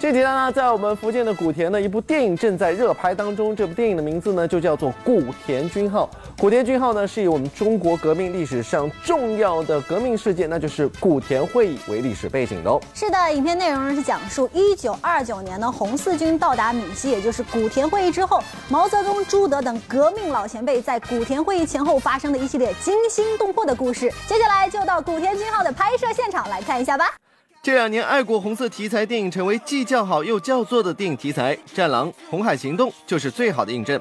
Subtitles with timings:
[0.00, 3.54] 这几天呢，在我们福建的古田呢，一部电影正在热拍当中。
[3.54, 6.08] 这部电影的名字呢，就叫做《古田军号》。
[6.40, 12.80] 古田军号呢，是以我们中国革命历史上重要的革命事件，那就是古田会议为历史背景的哦。
[12.92, 24.10] 是的，影片内容呢是讲述一九二九年呢，红四军到达闽西，也就是古田会议之后，毛泽东、朱德等革命老前辈在古田会议前后发生的一系列惊心动魄的故事。
[24.26, 27.14] 接下来就到古田军号的拍摄现场来看一下吧。
[27.62, 34.00] 这两年，爱国红色题材电影成为既叫好又叫座的电影题材，《战狼》《红海行动》就是最好的印证。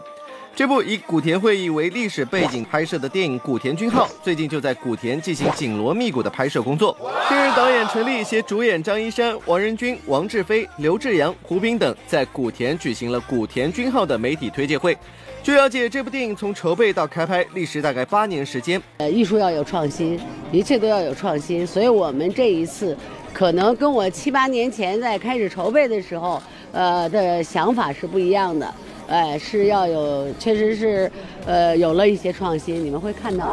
[0.56, 6.96] 这部以古田会议为历史背景拍摄的电影《古田军号》，最近就在古田进行紧锣密鼓的拍摄工作。
[7.28, 14.98] 近日，导演陈立携主演张一山、王仁君、王志飞、刘志阳、胡兵等在古田举行了《古田军号》的媒体推介会。
[15.44, 18.82] 据了解，这部电影从筹备到开拍历时大概八年时间。
[19.00, 20.18] 呃，艺术要有创新，
[20.50, 22.98] 一切都要有创新，所以我们这一次。
[23.34, 26.42] 可能跟我七八年前在开始筹备的时候，
[26.72, 28.74] 呃的想法是不一样的，
[29.08, 31.12] 哎，是要有，确实是，
[31.46, 33.48] 呃，有了一些创新，你们会看到。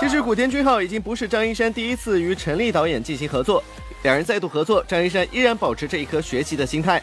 [0.00, 3.62] 其实《古天君号》已经不是张一山第一次与陈立导演进行合作，
[4.04, 7.02] 两人再度合作，张一山依然保持这一颗学习的心态。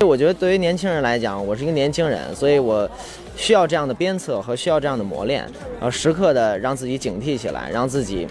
[0.00, 2.88] 我觉得对于年轻人来讲，我是一个年轻人，所以我
[3.36, 5.42] 需要这样的鞭策和需要这样的磨练，
[5.80, 8.28] 然后时刻的让自己警惕起来，让自己。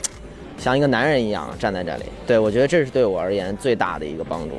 [0.64, 4.56] 像一个男人一样站在这里，对我觉得这是对我而言最大的一个帮助。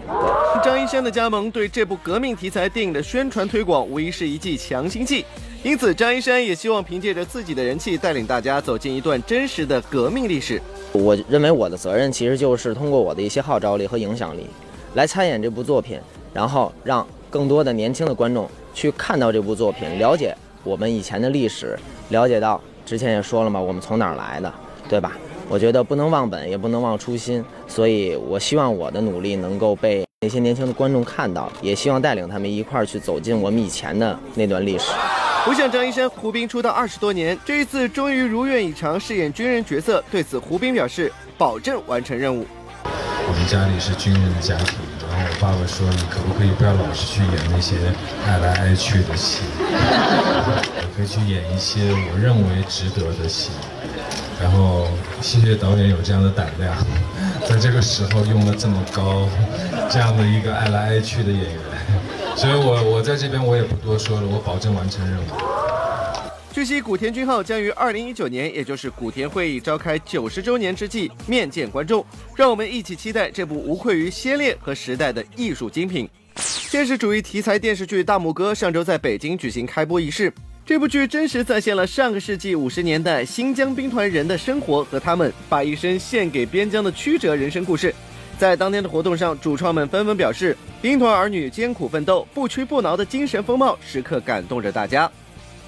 [0.62, 5.24] 张一山的加盟对这部革命题材电影的宣传推广无疑是一剂强心剂，
[5.62, 10.60] 因此张一山也希望凭借着自己的人气，带领大家走进一段真实的革命历史。
[10.92, 14.46] 我认为我的责任其实就是通过我的一些号召力和影响力，
[14.92, 15.98] 来参演这部作品，
[16.34, 21.78] 然后让更多的年轻的观众去看到这部作品，了解我们以前的历史，
[22.10, 24.52] 了解到之前也说了嘛，我们从哪儿来的，
[24.86, 25.16] 对吧？
[25.48, 34.90] 我觉得不能忘本，也不能忘初心，所以我希望我的努力能够被那些年轻的观众看到，也希望带领他们一块儿去走进我们以前的那段历史。
[35.44, 40.02] 不像张一山、胡兵出道二十多年，这一次终于如愿以偿饰演军人角色。
[40.10, 42.46] 对此，胡兵表示保证完成任务。
[43.26, 44.78] 我们家里是军人的家庭，
[45.10, 47.76] 然后我爸爸说：“你可不可以不要老是去演那些
[48.26, 49.42] 爱来爱去的戏，
[50.96, 51.80] 可以去演一些
[52.10, 53.50] 我认为值得的戏。”
[54.44, 54.86] 然后
[55.22, 56.76] 谢谢导演有这样的胆量，
[57.48, 59.26] 在这个时候用了这么高，
[59.90, 61.60] 这样的一个爱来爱去的演员，
[62.36, 65.24] 所以我我在这边我也不多说了，我保证完成任务。
[66.52, 72.04] 据悉，古田军号将于二零一九年，也就是古田会议召开九十周年之际面见观众，
[72.36, 76.06] 让我们一起期待这部无愧于先烈和时代的艺术精品。
[76.36, 80.30] 现实主义题材电视剧《大拇哥》上周在北京举行开播仪式。
[80.66, 87.94] 这部剧真实再现了上个世纪五十年代新疆兵团人的生活和他们把一生献给边疆的曲折人生故事。
[88.38, 95.10] 在当天的活动上，主创们纷纷表示，兵团儿女艰苦奋斗、不屈不挠的精神风貌时刻感动着大家。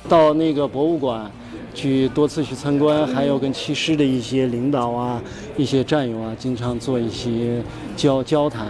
[0.09, 1.31] 到那个博物馆
[1.75, 5.23] 去多次去参观，还有跟七师的一些领导啊、
[5.59, 7.63] 一些战友啊，经常做一些
[7.99, 8.67] 交交谈。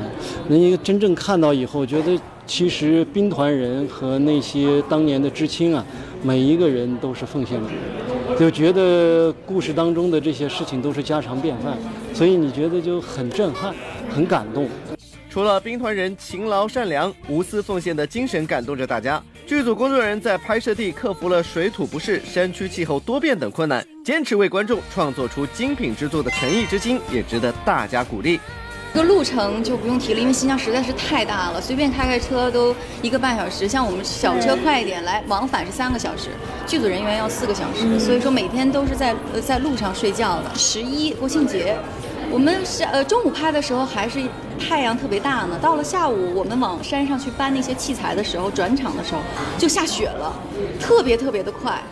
[0.49, 5.87] 那一个真正看到以后，觉得其实兵团人和那些当年的知青啊。
[6.27, 7.69] 每一个人都是奉献者，
[8.37, 11.79] 就觉得故事当中的这些事情都是家常便饭，
[12.13, 13.73] 所以你觉得就很震撼、
[14.11, 14.69] 很感动。
[15.31, 28.41] 除了兵团人勤劳善良、无私奉献的精神感动着大家，剧组工作人员在拍摄地克服了水土不适、山区气候多变等困难，坚持为观众创作出精品之作的诚意之心，也值得大家鼓励。
[28.93, 33.69] 这个路程就不用提了，因为新疆实在是太大了，随便开开车都一个半小时。
[33.69, 36.31] 像我们小车快一点来，往返是三个小时，
[36.67, 40.51] 剧组人员要四个小时，所以说每天都是在呃在路上睡觉的。
[40.55, 41.77] 十一国庆节，
[42.31, 44.19] 我们是呃中午拍的时候还是
[44.59, 49.21] 太阳特别大呢，到了下午我们往山上去搬那些器材的时候，转场的时候
[49.59, 50.35] 就下雪了，
[50.81, 51.83] 特别特别的快，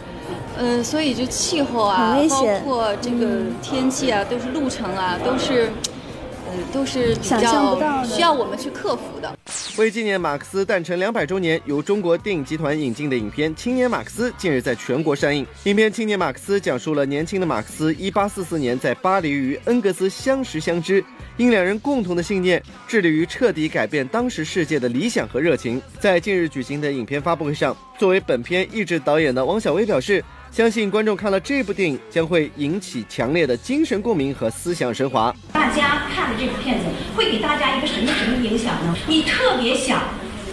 [0.57, 5.71] 嗯，所以就气候啊，包括这个天气啊，都是路程啊，都是。
[6.73, 9.37] 都是比较需要我们去克服的。
[9.77, 15.45] 为纪念马克思诞辰两百周年，由中国电影集团引进的影片《青年马克思》近日在全国上映。
[15.65, 21.05] 影片《青年马克思》讲述了年轻的马克思1844年在巴黎与恩格斯相识相知，
[21.37, 25.83] 因两人共同的信念，致力于彻底改变当时世界的理想和热情。
[25.99, 30.25] 在近日举行的影片发布会上，作为本片译制导演的王小薇表示。
[30.53, 35.35] 相信观众看了这部电影，将会引起强烈的精神共鸣和思想升华。
[35.75, 36.85] 大家看了这部片子，
[37.17, 38.95] 会给大家一个什么什么影响呢？
[39.09, 40.05] 你特别想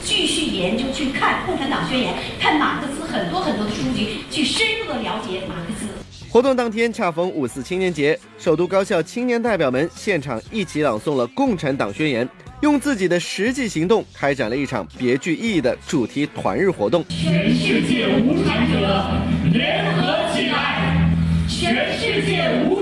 [0.04, 5.86] 继续研究，去看《共产党宣言》，看马克思很多很多的书籍，去深入的了解马克思。
[6.28, 12.26] 活动当天恰逢五四青年节，首都高校青年代表们现场一起朗诵了《共产党宣言》，
[12.62, 17.06] 用自己的实际行动开展了一场别具意义的主题团日活动。
[17.10, 19.06] 全世界无产者
[19.54, 21.12] 联合起来！
[21.48, 22.81] 全世界无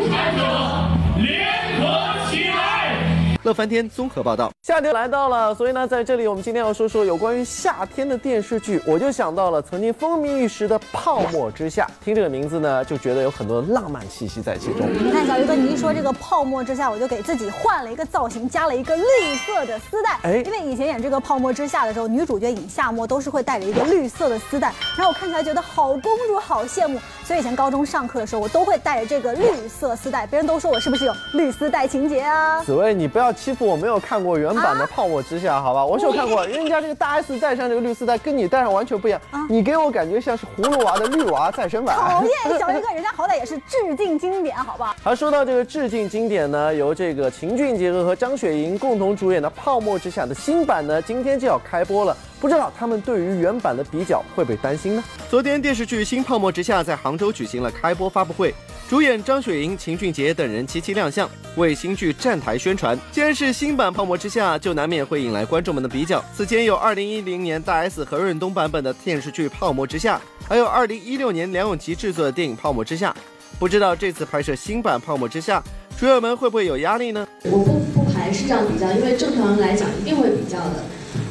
[3.50, 4.52] 乐翻天综合报道。
[4.62, 11.84] 夏天来到了，所以呢，在这里我们今天要说说有关于夏天的电视剧，我就想到了曾经风靡一时的《泡沫之夏》。
[12.06, 14.88] 听这个名字呢，就觉得有很多浪漫气息在其中。
[15.04, 19.04] 你看，小鱼哥，你一说这个《泡沫之夏》，我就给自己换了一个造型，加了一个绿
[19.48, 20.20] 色的丝带。
[20.22, 27.00] 哎，因为以前演这个《泡沫之夏》的时候，女主角尹夏沫都是会带着一个绿色的丝带，然后我看起来觉得好公主，好羡慕。
[27.30, 32.60] 所以以前高中上课的时候，我都会带着这个绿色丝带，别人都说我是不是有绿丝带情节啊？
[32.64, 35.86] 紫薇，你不要欺负我没有看过原版的《泡沫之夏》，好吧？
[35.86, 39.22] 我是有看过，人家这个大 S 戴上这个绿丝带，跟你戴上完全不一样。
[39.48, 41.96] 你给我感觉像是葫芦娃的绿娃再生版。
[41.96, 44.96] 讨厌， 小鱼哥，人家好歹也是致敬经典，好吧？
[45.04, 52.18] 而说到这个致敬经典呢，由这个秦俊杰和张雪迎共同主演的《泡沫之夏》的新版呢，今天就要开播了。
[52.40, 55.04] 不知道他们对于原版的比较会不会担心呢？
[55.30, 58.54] 昨天电视剧《新泡沫之夏》在杭州举行了开播发布会，
[58.88, 62.98] 主演张雪迎、秦俊杰等人齐齐亮相，为新剧站台宣传。
[63.12, 66.24] 既然是新版《泡沫之夏》，就难免会引来观众们的比较。
[66.34, 70.16] 此前有2010年大 S 何润东版本的电视剧《泡沫之夏》，
[70.48, 73.12] 还有2016年梁咏琪制作的电影《泡沫之夏》。
[73.60, 75.60] 不知道这次拍摄新版《泡沫之夏》，
[76.00, 77.28] 主演们会不会有压力呢？
[77.44, 80.86] 我不不排斥这样比较，因为正常人来讲一定会比较的。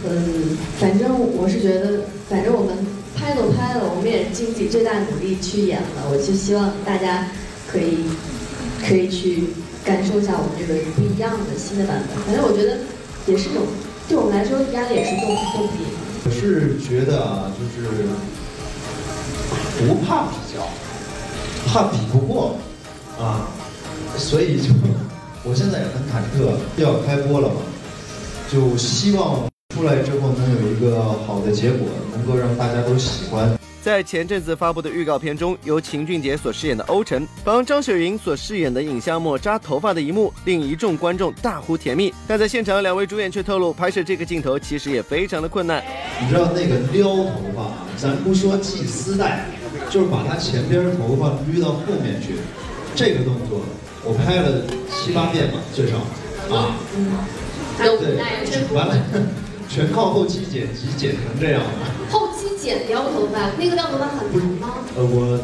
[0.07, 2.77] 嗯，反正我是觉得，反正我们
[3.17, 6.07] 拍都拍了，我们也尽自己最大努力去演了。
[6.11, 7.29] 我就希望大家
[7.67, 8.07] 可以
[8.87, 9.45] 可以去
[9.85, 12.17] 感受一下我们这个不一样的新的版本。
[12.25, 12.79] 反正我觉得
[13.27, 13.65] 也是一种
[14.09, 15.91] 对我们来说压力也是动动力。
[16.25, 17.89] 我是觉得啊，就是
[19.83, 20.63] 不怕比较，
[21.67, 22.57] 怕比不过
[23.19, 23.49] 啊，
[24.17, 24.73] 所以就
[25.43, 27.57] 我现在也很忐忑，要开播了嘛，
[28.53, 29.49] 就希望。
[29.79, 33.49] 出来之后能有一个好的结果，能够让大家都喜欢。
[33.81, 42.13] 在前阵子发布的预告片中，由秦俊杰所饰演的欧辰帮张雪迎所饰演的尹夏沫扎头发的一幕，令一众观众大呼甜蜜。
[42.27, 45.81] 但在现场，两位主演却透露，拍摄这个镜头其实也非常的困难。
[46.21, 49.47] 你知道那个撩头发啊，咱不说系丝带，
[49.89, 52.35] 就是把他前边头发捋到后面去，
[52.97, 53.61] 这个动作
[54.03, 55.99] 我拍了七八遍吧，最少
[56.53, 56.75] 啊。
[57.79, 58.97] 对，完了。
[59.69, 62.11] 全靠后期剪辑剪成这样的。
[62.11, 64.81] 后期剪掉头发，那个掉头发很长吗？
[64.97, 65.39] 呃，我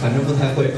[0.00, 0.70] 反正不太会。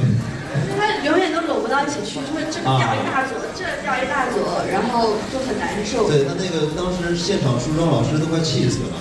[0.76, 6.06] 它永远都拢不到一起去，就会这掉一大撮，这掉一大撮，然后就很难受。
[6.06, 8.94] 对他那个当时现场梳妆老师都快气死了，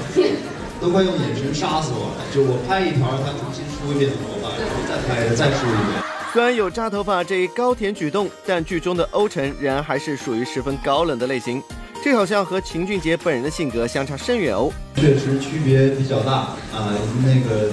[0.79, 2.23] 都快用眼神杀死我了。
[2.33, 6.01] 就我拍一条，他重新梳一遍头发，然后再拍再梳一遍。
[6.33, 11.61] 虽然有扎头发这一高甜举动，但剧中的欧辰仍然还是属于十分高冷的类型。
[12.03, 14.71] 这好像和秦俊杰本人的性格相差甚远哦。
[14.95, 17.69] 确实区别比较大啊，那个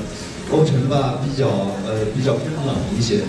[0.52, 1.48] 欧辰吧比较
[1.86, 3.20] 呃比较偏冷一些，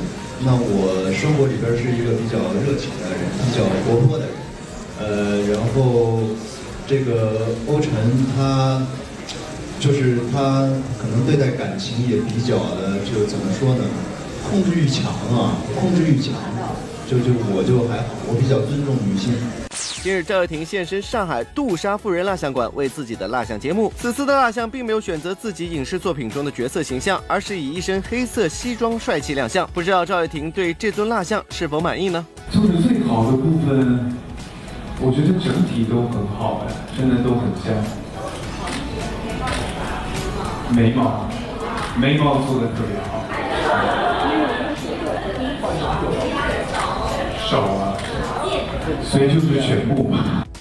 [0.43, 4.35] 那我生活里边是一个比较热情的人，比较活泼的人，
[4.99, 6.19] 呃，然后
[6.85, 7.91] 这个欧辰
[8.35, 8.85] 他
[9.79, 10.67] 就是他
[10.99, 13.85] 可能对待感情也比较的就怎么说呢，
[14.49, 16.35] 控制欲强啊，控制欲强，
[17.09, 19.31] 就就我就还好，我比较尊重女性。
[20.01, 23.91] 今日赵又廷现身上海杜莎夫人蜡像馆，为自己的蜡像揭幕。
[23.97, 29.69] 此次的蜡像并没有选择自己影视作品中的角色形象，而是以一身黑色西装帅气亮相。
[29.73, 32.25] 不知道赵又廷对这尊蜡像是否满意呢？
[32.49, 34.15] 做的最好的部分，
[35.01, 37.73] 我觉得整体都很好哎，真的都很像。
[40.73, 41.29] 眉毛，
[41.99, 43.18] 眉毛做的特别好。
[49.19, 50.09] 所以就是全部。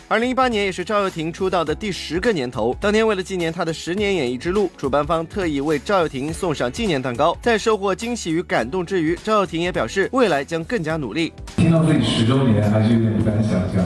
[0.09, 7.39] 二零一八年也是赵又廷出道的第十个年头，当天为了纪念他的十年演艺之路，主办方特意为赵又廷送上纪念蛋糕。
[7.41, 11.33] 在收获惊喜与感动之余，赵又廷也表示未来将更加努力。
[11.57, 13.85] 听到自己十周年，还是有点不敢想象，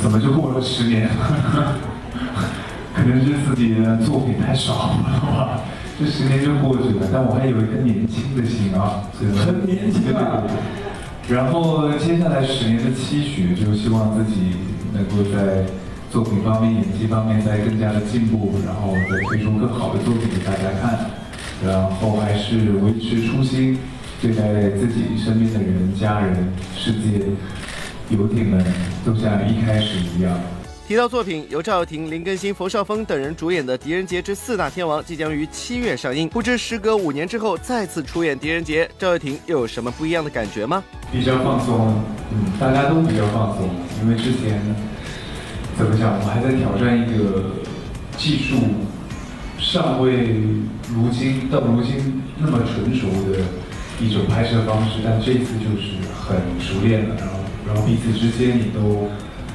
[0.00, 1.10] 怎么就过了十年？
[2.94, 5.60] 可能是自己的作品太少了吧，
[5.98, 7.08] 这十年就过去了。
[7.12, 9.02] 但我还有一颗年轻的心啊，
[9.44, 10.44] 很年轻啊。
[11.26, 14.52] 然后接下来十年的期许，就希望自己
[14.92, 15.64] 能够在
[16.10, 21.10] 作品方面、演技方面再更加的进步，然后再推出更好的作品给大家看。
[21.64, 23.78] 然后还是维持初心，
[24.20, 27.24] 对待自己身边的人、家人、世界、
[28.10, 28.62] 游艇们，
[29.02, 30.38] 都像一开始一样。
[30.86, 36.28] 提到作品，由赵又廷、林更新、冯绍峰等人主演的《狄仁杰之四大天王》即将于七月上映。
[36.28, 40.84] 不知时隔五年之后再次出演《狄仁杰》，赵又廷又有什么不一样的感觉吗？
[41.10, 43.70] 比较放松，嗯，大家都比较放松，
[44.02, 44.60] 因为之前
[45.78, 47.52] 怎么讲，我还在挑战一个
[48.18, 48.56] 技术
[49.58, 50.34] 尚未
[50.94, 53.40] 如今到如今那么成熟的
[53.98, 57.32] 一种拍摄方式，但这次就是很熟练了，然后
[57.68, 59.08] 然后彼此之间也都。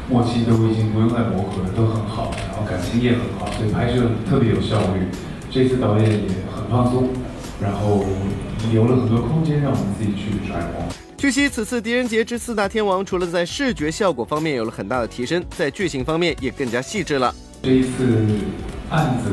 [0.10, 5.06] 默契都已经不用再磨合了，都很好，然后感情也很好，所以拍摄特别有效率。
[5.52, 7.10] 这次导演也很放松，
[7.62, 8.04] 然后
[8.72, 10.84] 留了很多空间让我们自己去揣摩。
[11.16, 17.34] 据悉，此次《狄仁杰之四大天王》除了在视觉效果方面有了很大的提升，在剧情方面也更加细致了。
[17.62, 18.26] 这一次
[18.90, 19.32] 案子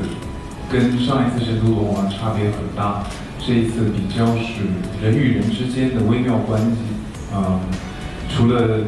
[0.71, 3.03] 跟上一次《神都龙王》差别很大，
[3.39, 4.61] 这一次比较是
[5.03, 6.77] 人与人之间的微妙关系。
[7.35, 7.61] 嗯，
[8.29, 8.81] 除了。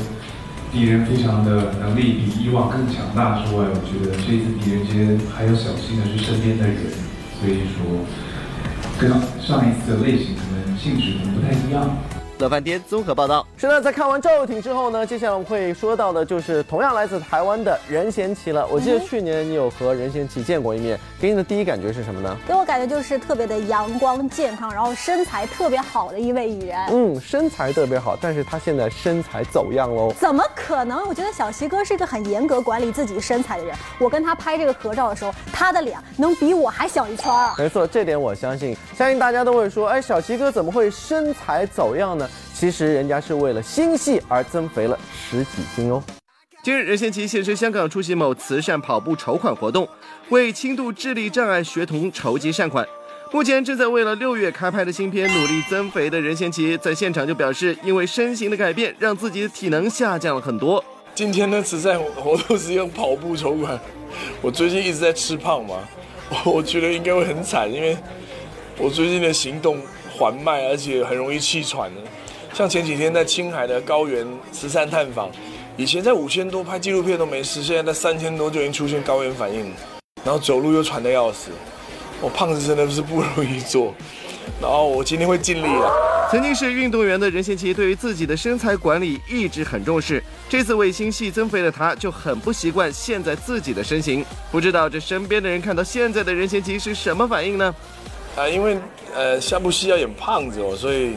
[0.72, 6.76] 敌人非常的能力比以往更强大之外，我觉得这一次狄仁杰还要小心的是身边的人，
[7.40, 8.04] 所以说
[8.98, 9.10] 跟
[9.40, 11.96] 上一次的类型可能性质可能不太一样。
[12.38, 13.44] 乐饭店综合报道。
[13.56, 18.66] 是的，在看完赵又廷之后呢，接下来我们会说到的就是同样来自台湾的任贤齐了。
[18.68, 22.36] 我记得去年你有和任贤齐见过一面，给你的第一感觉是什么呢？
[22.46, 26.78] 给我感觉就是特别的阳光健康，然后身材特别好的一位艺人。
[26.90, 30.12] 嗯，身材特别好，但是他现在身材走样喽。
[30.12, 31.06] 怎么可能？
[31.08, 33.74] 我觉得小齐哥是一个很严格管理自己身材的人。
[33.98, 37.52] 我跟他拍这个合照的时候，他的脸能比我还小一圈儿。
[37.58, 38.76] 没错，这点我相信。
[38.96, 42.27] 相信大家都会说，哎，小齐哥怎么会身材走样呢？
[42.58, 46.02] 其实人家是为了新戏而增肥了十几斤哦。
[46.60, 49.88] 近日，任贤齐现身香港出席某慈善跑步筹款活动，
[50.30, 52.84] 为轻度智力障碍学童筹集善款。
[53.30, 60.84] 目前正在为了六月开拍的新片努力增肥的任贤齐，在现场就表示，因为身形的改变，让自己的体能下降了很多。
[61.14, 63.78] 今天的慈善活动是用跑步筹款。
[64.42, 65.76] 我最近一直在吃胖嘛，
[66.44, 67.96] 我觉得应该会很惨，因为
[68.76, 72.00] 我最近的行动缓慢，而且很容易气喘的。
[72.58, 75.30] 像前几天在青海的高原慈善探访，
[75.76, 79.72] 以前在五千多拍纪录片都没事，现在在三千多就已经出现高原反应，
[80.24, 81.52] 然后走路又喘得要死，
[82.20, 83.94] 我胖子真的是不容易做，
[84.60, 86.28] 然后我今天会尽力了。
[86.32, 97.72] 曾经是运动员的任贤齐对于自己的身材管理一直很重视，这次为新戏增肥的他就很不习惯现在自己的身形，不知道这身边的人看到现在的任贤齐是什么反应呢？
[98.34, 98.76] 啊，因为
[99.14, 101.12] 呃下部戏要演胖子哦，所以。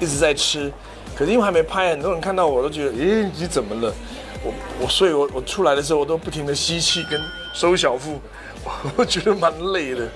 [0.00, 0.72] 一直在吃，
[1.14, 3.94] 可是因为还没拍，很多人看到我都觉得，咦，你怎么了？
[4.42, 7.20] 我我，所以我我出来的时候，我都不停的吸气跟
[7.52, 8.18] 收小腹，
[8.96, 10.08] 我觉得蛮累的。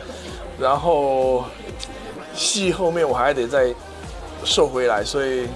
[0.59, 1.45] 然后
[2.35, 3.75] 戏后面我还得再
[4.45, 5.47] 瘦回来，所以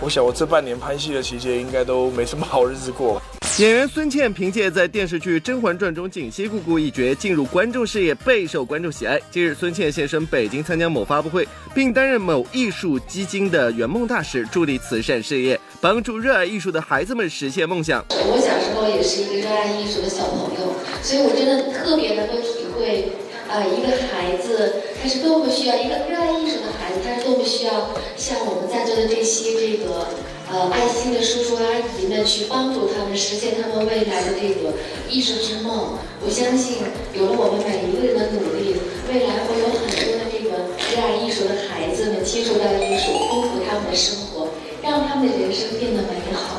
[0.00, 3.20] 我想我这半年拍戏的期间，应该都没什么好日子过。
[3.58, 9.16] 演员孙茜凭借在电视剧《甄嬛传》中锦汐姑姑一角进入观众视野，备受观众喜爱。
[9.30, 18.04] 近日，孙茜现身北京参加某发布会，并担任某艺术基金的圆梦大使，助力慈善事业，帮助热爱艺术的孩子们实现梦想。
[18.10, 23.12] 我小时候也是一个热爱艺术的小朋友，所以我真的特别能够体会，
[23.54, 30.08] 啊，一个孩子他是多么需要一个热爱艺术的孩子，他是多么需要像我们在座的这些这个。
[30.46, 31.62] 呃，爱心的叔叔阿
[31.98, 34.74] 姨们去帮助他们实现他们未来的这个
[35.08, 35.96] 艺术之梦。
[36.20, 36.84] 我相信，
[37.16, 38.76] 有了我们每一个人的努力，
[39.08, 44.46] 未来会有很多的这个热爱艺术的孩子们接触到艺术，丰富他们的生活，
[44.82, 46.53] 让他们的人生变得美好。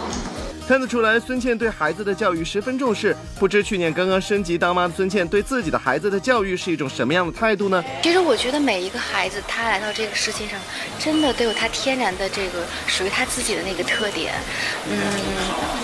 [0.68, 3.16] 看得出来，孙茜对孩子的教育十分重视。
[3.38, 7.84] 不知去年刚刚升级当妈的孙茜，对自己的孩子的教育是一种什么样的态度呢？
[8.02, 10.60] 其实我觉得每一个孩子，他来到这个世界上，
[10.98, 14.34] 真的都有他天然的这个属于他自己的那个特点。
[14.90, 14.98] 嗯，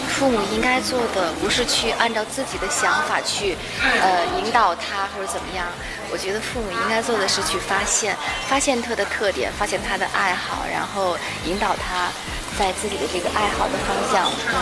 [0.09, 3.55] 父母应该做的不是去按照自己的想法去，
[4.01, 5.67] 呃，引导他或者怎么样。
[6.11, 8.17] 我觉得父母应该做的是去发现，
[8.49, 12.09] 发现他的特点，发现他的爱好，然后引导他。
[12.59, 14.55] 在自己的这个爱好的方向，嗯，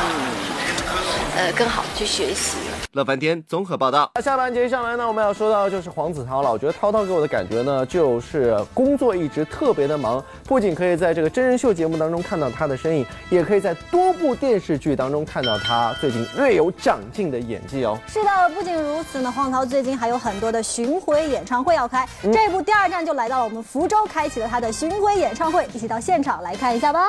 [1.35, 2.57] 呃，更好去学习。
[2.93, 4.09] 乐翻天综合报道。
[4.15, 6.51] 那下半节上来呢，我们要说到就是黄子韬了。
[6.51, 17.95] 我觉得涛涛给我的感觉呢，就是工作一直特别的忙，不仅可以在这个真人秀节目当中看到他的身影，也可以在多部电视剧当中看到他最近略有长进的演技哦。
[18.07, 27.07] 是的，不仅如此呢，黄子韬最近还有很多的巡回演唱会要开，这部第二站就来到了我们福州，开启了他的巡回演唱会，一起到现场来看一下吧。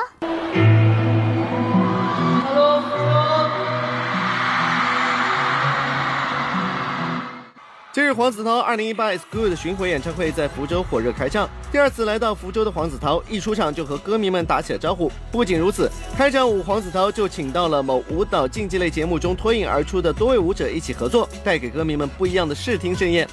[7.93, 11.49] 近日，黄子韬二零一八《S Good 巡回演唱会在福州火热开唱。
[11.73, 15.11] 第二次来到福州的黄子韬，一出场就和歌迷们打起了招呼。
[15.29, 23.27] 不仅如此，开场舞黄子韬就请到了某舞蹈竞技类节目中脱颖而出的多位舞者一起合作，带给歌迷们不一样的视听盛宴。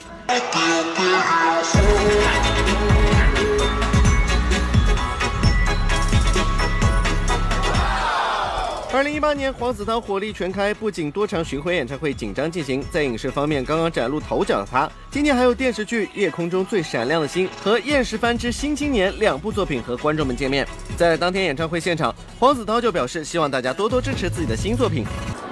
[8.98, 20.66] 二零一八年，黄子韬火力全开，不仅多场巡回演唱会紧张进行，在影视方面刚刚崭露头角的他，今年还有电视剧《夜空中最闪亮的星》和《厌世番之新青年》两部作品和观众们见面。
[20.96, 25.04] 在当天演唱会现场，黄子韬就表示希望大家多多支持自己的新作品。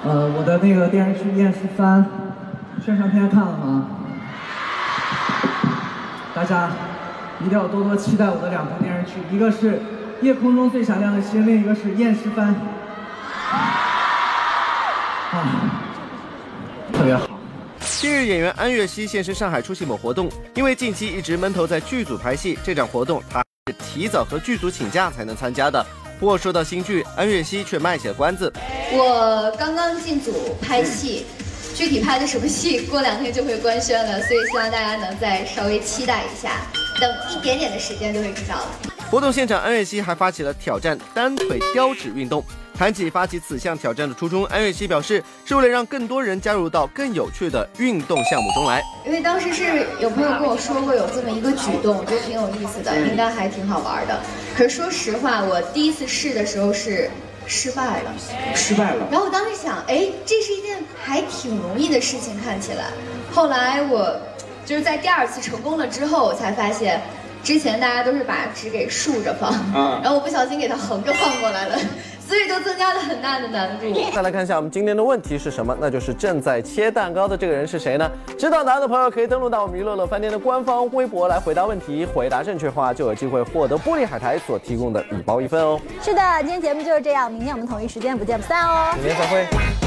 [0.03, 2.05] 呃，我的那个电视剧《厌世番》
[2.85, 3.87] 宣传片看了吗？
[6.35, 6.69] 大家
[7.39, 9.71] 一定要多多期待我的两部电视剧，一个是
[10.21, 12.53] 《夜空中最闪亮的星》，另一个是《厌世番》。
[13.51, 15.33] 啊，
[16.93, 17.29] 特别好。
[17.99, 25.83] 近日，演员安悦溪现身上海出席某活动，因为近期一直闷头在剧组拍戏，这场活动他是提早和剧组请假才能参加的。
[26.19, 28.51] 不过说到新剧，安悦溪却卖起了关子。
[28.91, 31.25] 我刚刚进组拍戏，
[31.73, 36.51] 具体拍的什么戏，过两天就会官宣了，所以希望大家能再稍微期待一下，
[36.99, 38.67] 等一点点的时间就会知道了。
[39.09, 42.43] 活动现场，安悦溪还发起了挑战单腿叼纸运动。
[42.77, 48.83] 谈起发起此项挑战的初衷，安悦溪表示是为了让更多人加入到更有趣的运动项目中来。
[49.03, 54.21] 因为当时是有朋友跟我说过有这么一个举动，我觉得挺有意思的，应该还挺好玩的。
[54.55, 57.09] 可是说实话，我第一次试的时候是
[57.47, 58.13] 失败了，
[58.53, 59.07] 失败了。
[59.09, 62.91] 然后我当时想，哎，这是一件还挺容易的事情，看起来。
[63.31, 64.15] 后来我
[64.67, 67.01] 就是在第二次成功了之后，我才发现。
[67.43, 69.53] 之前大家都是把纸给竖着放，
[70.01, 71.79] 然后我不小心给它横着放过来了，
[72.27, 73.85] 所以就增加了很大的难度。
[74.13, 75.75] 再来看一下我们今天的问题是什么？
[75.79, 78.11] 那就是正在切蛋糕的这个人是谁呢？
[78.37, 85.79] 知道答案的朋友可以登录到我们娱乐乐饭店的官方微博来回答问题，回答正确话就有机会获得玻璃海苔所提供的礼包一份哦。
[86.01, 88.93] 是的，今天节目就是这样，明天我们同一时间不见不散哦。
[88.95, 89.86] 明天再会。